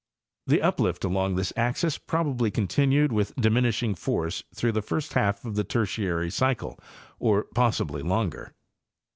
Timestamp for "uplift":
0.63-1.03